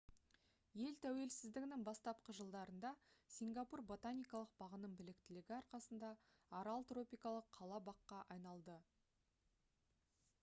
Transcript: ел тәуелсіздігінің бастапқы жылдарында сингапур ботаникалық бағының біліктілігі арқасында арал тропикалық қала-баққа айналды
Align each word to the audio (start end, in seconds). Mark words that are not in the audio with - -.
ел 0.83 0.93
тәуелсіздігінің 1.01 1.81
бастапқы 1.89 2.33
жылдарында 2.37 2.91
сингапур 3.33 3.83
ботаникалық 3.91 4.55
бағының 4.61 4.95
біліктілігі 5.01 5.55
арқасында 5.57 6.09
арал 6.61 6.87
тропикалық 6.93 7.51
қала-баққа 7.59 8.23
айналды 8.37 8.79